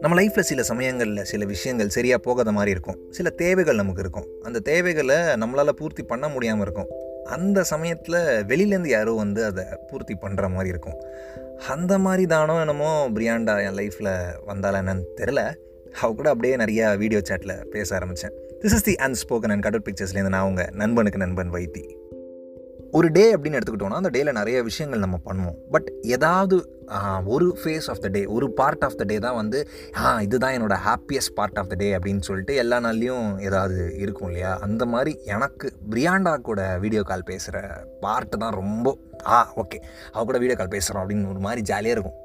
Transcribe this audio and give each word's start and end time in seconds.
நம்ம 0.00 0.22
லைஃப்பில் 0.22 0.40
சில 0.40 0.62
சமயங்களில் 0.62 1.24
சில 1.24 1.44
விஷயங்கள் 1.44 1.88
சரியாக 1.88 2.22
போகாத 2.22 2.52
மாதிரி 2.52 2.70
இருக்கும். 2.70 2.98
சில 3.10 3.30
தேவைகள் 3.30 3.74
நமக்கு 3.74 4.00
இருக்கும். 4.00 4.26
அந்த 4.42 4.58
தேவைகளை 4.58 5.16
நம்மளால் 5.16 5.68
பூர்த்தி 5.68 6.02
பண்ண 6.02 6.28
முடியாமல் 6.28 6.60
இருக்கும். 6.60 6.88
அந்த 7.24 7.62
சமயத்தில் 7.62 8.44
வெளியிலேருந்து 8.48 8.86
யாரோ 8.86 9.12
வந்து 9.12 9.44
அதை 9.44 9.64
பூர்த்தி 9.90 10.14
பண்ணுற 10.14 10.50
மாதிரி 10.50 10.68
இருக்கும். 10.68 11.00
அந்த 11.68 11.98
மாதிரி 11.98 12.26
தானோ 12.26 12.58
என்னமோ 12.58 13.08
பிரியாண்டா 13.08 13.64
என் 13.64 13.76
லைஃப்பில் 13.76 14.44
வந்தாலும் 14.46 14.86
என்னன்னு 14.86 15.20
தெரில 15.20 15.54
அவ 16.00 16.12
கூட 16.14 16.28
அப்படியே 16.30 16.56
நிறையா 16.56 16.98
வீடியோ 16.98 17.20
சேட்டில் 17.28 17.64
பேச 17.64 17.94
ஆரம்பித்தேன் 17.94 18.32
this 18.60 18.74
is 18.74 18.82
the 18.82 18.92
unspoken 18.92 19.50
and 19.50 19.62
cut out 19.62 19.90
பிக்சர்ஸ்லேருந்து 19.90 20.28
நான் 20.28 20.48
உங்கள் 20.48 20.68
நண்பனுக்கு 20.72 21.18
நண்பன் 21.18 21.52
வைத்தி. 21.52 22.04
ஒரு 22.98 23.08
டே 23.16 23.24
அப்படின்னு 23.34 23.58
எடுத்துக்கிட்டோம்னா 23.58 24.00
அந்த 24.00 24.10
டேயில் 24.14 24.38
நிறைய 24.38 24.58
விஷயங்கள் 24.62 25.02
நம்ம 25.04 25.16
பண்ணுவோம். 25.28 25.56
பட் 25.74 25.88
ஏதாவது 26.14 26.56
ஒரு 27.34 27.46
ஃபேஸ் 27.60 27.86
ஆஃப் 27.92 28.00
த 28.04 28.08
டே 28.16 28.20
ஒரு 28.34 28.46
பார்ட் 28.58 28.84
ஆஃப் 28.86 28.96
த 29.00 29.04
டே 29.10 29.16
தான் 29.24 29.36
வந்து 29.38 29.58
ஆ 30.00 30.10
இதுதான் 30.26 30.54
என்னோட 30.56 30.74
happiest 30.86 31.32
part 31.38 31.58
of 31.60 31.70
the 31.72 31.76
day 31.82 31.88
அப்படின்னு 31.96 32.22
சொல்லிட்டு 32.28 32.54
எல்லா 32.62 32.78
நாள்லேயும் 32.84 33.26
ஏதாவது 33.46 33.78
இருக்கும் 34.02 34.28
இல்லையா? 34.30 34.52
அந்த 34.66 34.86
மாதிரி 34.92 35.12
எனக்கு 35.34 35.68
பிரியாண்டா 35.92 36.34
கூட 36.48 36.60
வீடியோ 36.84 37.02
கால் 37.10 37.28
பேசுகிற 37.30 37.62
பார்ட்டு 38.04 38.40
தான் 38.44 38.56
ரொம்ப 38.60 38.94
ஆ 39.36 39.40
ஓகே 39.62 39.80
அவ 40.14 40.24
கூட 40.28 40.38
வீடியோ 40.44 40.58
கால் 40.60 40.74
பேசுகிறோம் 40.76 41.02
அப்படின்னு 41.04 41.32
ஒரு 41.32 41.42
மாதிரி 41.46 41.62
ஜாலியாக 41.70 41.96
இருக்கும். 41.96 42.18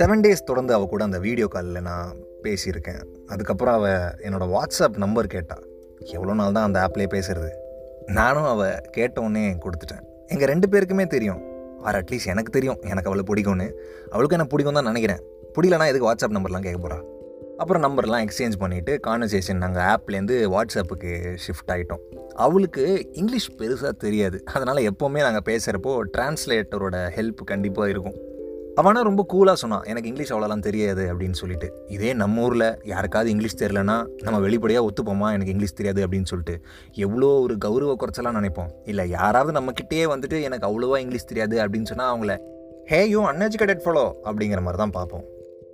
செவன் 0.00 0.24
டேஸ் 0.26 0.48
தொடர்ந்து 0.50 0.74
அவள் 0.76 0.92
கூட 0.94 1.04
அந்த 1.08 1.20
வீடியோ 1.28 1.48
காலில் 1.54 1.86
நான் 1.90 2.10
பேசியிருக்கேன். 2.44 3.02
அதுக்கப்புறம் 3.32 3.76
அவள் 3.78 4.12
என்னோடய 4.26 4.52
வாட்ஸ்அப் 4.56 4.98
நம்பர் 5.04 5.32
கேட்டாள் 5.36 5.64
எவ்வளோ 6.16 6.34
நாள் 6.40 6.56
தான் 6.58 6.68
அந்த 6.68 6.78
ஆப்லேயே 6.86 7.10
பேசுறது? 7.16 7.50
நானும் 8.08 8.42
அவள் 8.42 8.80
கேட்டவுடனே 8.90 9.52
கொடுத்துட்டேன். 9.52 10.02
எங்கள் 10.26 10.48
ரெண்டு 10.48 10.68
பேருக்குமே 10.68 11.06
தெரியும். 11.06 11.40
ஆர் 11.80 11.94
அட்லீஸ்ட் 11.94 12.26
எனக்கு 12.26 12.52
தெரியும். 12.52 12.80
எனக்கு 12.82 13.10
அவளை 13.10 13.24
பிடிக்கும்னு. 13.26 13.72
அவளுக்கு 14.10 14.36
எனக்கு 14.36 14.46
பிடிக்கும் 14.46 14.74
தான் 14.74 14.92
நினைக்கிறேன். 14.92 15.22
பிடிக்கலனா 15.54 15.86
எதுக்கு 15.86 16.12
வாட்ஸ்அப் 16.12 16.36
நம்பர்லாம் 16.36 16.62
கேட்க 16.62 16.88
போகிறா 16.88 17.02
அப்புறம் 17.56 17.82
நம்பர்லாம் 17.82 18.26
எக்ஸ்சேஞ்ச் 18.26 18.52
பண்ணிவிட்டு 18.60 18.98
கான்வர்சேஷன் 19.06 19.56
நாங்கள் 19.56 19.82
ஆப்லேருந்து 19.82 20.50
வாட்ஸ்அப்புக்கு 20.54 21.36
ஷிஃப்ட் 21.46 21.70
ஆகிட்டோம் 21.70 22.00
அவளுக்கு 22.34 23.08
இங்கிலீஷ் 23.12 23.52
பெருசாக 23.58 23.90
தெரியாது. 23.90 24.42
அதனால் 24.44 24.76
எப்போவுமே 24.76 25.20
நாங்கள் 25.20 25.44
பேசுகிறப்போ 25.44 26.02
டிரான்ஸ்லேட்டரோட 26.18 27.10
ஹெல்ப் 27.16 27.44
கண்டிப்பாக 27.44 27.88
இருக்கும். 27.88 28.14
அவனா 28.78 29.00
ரொம்ப 29.00 29.22
கூலாக 29.32 29.52
சொன்னான். 29.52 29.84
எனக்கு 29.90 30.08
இங்கிலீஷ் 30.08 30.32
அவ்வளோலாம் 30.32 30.64
தெரியாது 30.66 31.04
அப்படின்னு 31.12 31.38
சொல்லிட்டு. 31.40 31.68
இதே 31.88 32.10
நம்ம 32.12 32.42
ஊரில் 32.42 32.66
யாருக்காவது 32.84 33.30
இங்கிலீஷ் 33.30 33.56
தெரிலனா 33.62 33.96
நம்ம 34.22 34.38
வெளிப்படையாக 34.38 34.88
ஒத்துப்போமா? 34.88 35.28
எனக்கு 35.36 35.52
இங்கிலீஷ் 35.54 35.78
தெரியாது 35.80 36.00
அப்படின்னு 36.06 36.30
சொல்லிட்டு. 36.32 36.54
எவ்வளோ 37.06 37.30
ஒரு 37.44 37.58
கௌரவ 37.58 37.96
குறைச்சலாம் 38.02 38.38
நினைப்போம். 38.40 38.70
இல்லை 38.84 39.04
யாராவது 39.08 39.54
நம்மக்கிட்டே 39.60 40.02
வந்துட்டு 40.14 40.42
எனக்கு 40.42 40.68
அவ்வளோவா 40.68 40.98
இங்கிலீஷ் 40.98 41.24
தெரியாது 41.24 41.56
அப்படின்னு 41.64 41.90
சொன்னால் 41.92 42.12
அவங்கள 42.12 42.36
ஹே 42.92 43.00
யூ 43.08 43.22
அன்எஜுகேட்டட் 43.30 43.82
ஃபாலோ 43.84 44.04
அப்படிங்கிற 44.24 44.60
மாதிரி 44.66 44.80
தான் 44.82 44.96
பார்ப்போம். 44.98 45.24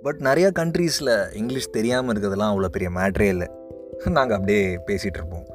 பட் 0.01 0.19
நிறையா 0.19 0.49
கண்ட்ரீஸில் 0.59 1.13
இங்கிலீஷ் 1.33 1.75
தெரியாமல் 1.77 2.13
இருக்கிறதுலாம் 2.15 2.53
அவ்வளோ 2.53 2.71
பெரிய 2.77 2.89
மேட்ரே 2.95 3.27
இல்லை. 3.35 3.47
நாங்கள் 4.17 4.37
அப்படியே 4.37 4.63
பேசிகிட்டு 4.87 5.19
இருப்போம். 5.21 5.45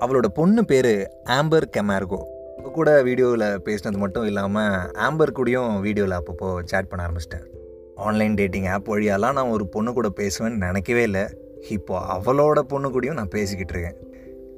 அவளோட 0.00 0.28
பொண்ணு 0.34 0.64
பேர் 0.64 0.92
ஆம்பர் 1.38 1.66
கெமார்கோ 1.76 2.20
கூட 2.60 3.02
வீடியோவில் 3.02 3.46
பேசினது 3.66 3.96
மட்டும் 3.96 4.24
இல்லாமல் 4.24 4.90
ஆம்பர் 5.06 5.36
கூடயும் 5.38 5.80
வீடியோவில் 5.80 6.16
அப்பப்போ 6.18 6.58
சேட் 6.64 6.88
பண்ண 6.88 7.06
ஆரம்பிச்சிட்டேன். 7.06 7.44
ஆன்லைன் 7.94 8.34
டேட்டிங் 8.34 8.64
ஆப் 8.64 8.90
வழியாலாம் 8.94 9.32
நான் 9.32 9.50
ஒரு 9.50 9.66
பொண்ணு 9.66 9.92
கூட 9.92 10.08
பேசுவேன்னு 10.20 10.56
நினைக்கவே 10.56 11.02
இல்லை. 11.02 11.24
இப்போ 11.68 12.00
அவளோட 12.16 12.58
பொண்ணு 12.58 13.00
கூடயும் 13.00 13.14
நான் 13.14 13.28
பேசிக்கிட்டு 13.28 13.74
இருக்கேன். 13.74 13.98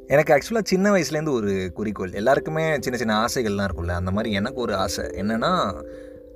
எனக்கு 0.09 0.33
ஆக்சுவலாக 0.34 0.62
சின்ன 0.65 0.91
வயசுலேருந்து 0.91 1.33
ஒரு 1.33 1.70
குறிக்கோள் 1.75 2.12
எல்லாருக்குமே 2.12 2.78
சின்ன 2.78 2.98
சின்ன 2.98 3.25
ஆசைகள்லாம் 3.27 3.69
இருக்கும்ல 3.69 3.89
அந்த 3.89 4.11
மாதிரி 4.11 4.34
எனக்கு 4.34 4.61
ஒரு 4.61 4.75
ஆசை. 4.75 5.05
என்னென்னா 5.05 5.83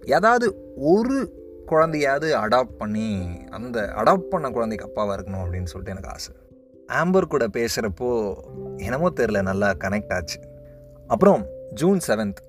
ஏதாவது 0.04 0.56
ஒரு 0.76 1.32
குழந்தையாவது 1.66 2.36
அடாப்ட் 2.38 2.76
பண்ணி 2.78 3.28
அந்த 3.50 3.92
அடாப்ட் 3.96 4.30
பண்ண 4.30 4.50
குழந்தைக்கு 4.50 4.88
அப்பாவாக 4.88 5.16
இருக்கணும் 5.18 5.42
அப்படின்னு 5.44 5.70
சொல்லிட்டு 5.72 5.94
எனக்கு 5.98 6.08
ஆசை. 6.08 6.34
ஆம்பர் 7.02 7.32
கூட 7.34 7.46
பேசுகிறப்போ 7.46 8.34
என்னமோ 8.76 9.10
தெரில 9.10 9.42
நல்லா 9.42 9.72
கனெக்ட் 9.72 10.12
ஆச்சு. 10.12 10.40
அப்புறம் 11.08 11.46
ஜூன் 11.74 12.00
செவன்த் 12.06 12.40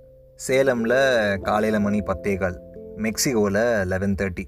சேலமில் 0.48 1.42
காலையில் 1.42 1.80
மணி 1.80 2.02
பத்தே 2.02 2.36
கால் 2.36 2.58
மெக்சிகோவில் 2.98 3.86
லெவன் 3.86 4.16
தேர்ட்டி 4.22 4.46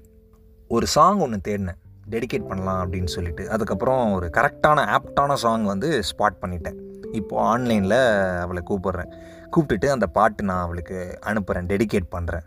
ஒரு 0.68 0.86
சாங் 0.86 1.18
ஒன்று 1.18 1.38
தேடினேன். 1.48 1.78
டெடிகேட் 2.10 2.48
பண்ணலாம் 2.48 2.80
அப்படின்னு 2.82 3.10
சொல்லிட்டு. 3.14 3.50
அதுக்கப்புறம் 3.50 4.12
ஒரு 4.12 4.30
கரெக்டான 4.36 4.96
ஆப்டான 4.96 5.32
சாங் 5.34 5.64
வந்து 5.64 6.02
ஸ்பாட் 6.10 6.38
பண்ணிட்டேன். 6.40 6.78
இப்போது 7.12 7.42
ஆன்லைனில் 7.42 7.98
அவளை 8.40 8.62
கூப்பிட்றேன். 8.70 9.12
கூப்பிட்டுட்டு 9.56 9.86
அந்த 9.86 10.06
பாட்டு 10.06 10.44
நான் 10.44 10.64
அவளுக்கு 10.64 11.18
அனுப்புகிறேன் 11.20 11.68
டெடிகேட் 11.72 12.08
பண்ணுறேன் 12.16 12.46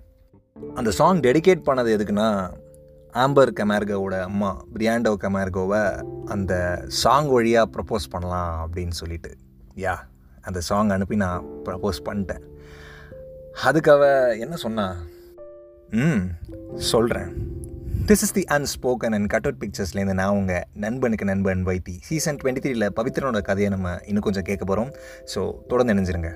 அந்த 0.76 0.92
சாங் 0.92 1.20
டெடிகேட் 1.20 1.68
பண்ணது 1.70 1.92
எதுக்குன்னா 1.98 2.30
ஆம்பர் 3.14 3.52
கமேர்கோவோட 3.60 4.22
அம்மா 4.22 4.66
பிரியாண்டோ 4.74 5.14
கமேர்கோவை 5.22 5.84
அந்த 6.26 6.84
சாங் 6.88 7.30
வழியாக 7.30 7.70
ப்ரப்போஸ் 7.76 8.10
பண்ணலாம் 8.10 8.54
அப்படின்னு 8.66 8.96
சொல்லிட்டு. 9.02 9.32
யா 9.76 9.96
அந்த 10.46 10.60
சாங் 10.60 10.90
அனுப்பி 10.90 11.16
நான் 11.16 11.46
ப்ரப்போஸ் 11.66 12.00
பண்ணிட்டேன். 12.06 12.44
அதுக்கு 13.64 13.92
அவ 13.92 14.06
என்ன 14.46 14.56
சொன்னா? 14.56 14.86
ம் 15.90 16.24
சொல்கிறேன் 16.92 17.30
this 18.10 18.24
is 18.26 18.34
the 18.38 18.44
unspoken 18.56 19.14
and 19.18 19.28
cut 19.28 19.48
out 19.48 19.62
பிக்சர்ஸ்லேருந்து 19.62 20.20
நான் 20.22 20.38
உங்கள் 20.40 20.66
நண்பனுக்கு 20.74 21.26
நண்பன் 21.26 21.66
வைத்தி. 21.66 21.96
சீசன் 22.02 22.40
டுவெண்ட்டி 22.42 22.64
த்ரீல 22.66 22.88
பவித்ரனோட 23.00 23.42
கதையை 23.42 23.70
நம்ம 23.72 23.94
இன்னும் 24.06 24.26
கொஞ்சம் 24.28 24.48
கேட்க 24.50 24.66
போகிறோம் 24.66 24.92
ஸோ 25.36 25.42
தொடர்ந்து 25.68 25.94
இணைஞ்சிருங்க. 25.94 26.32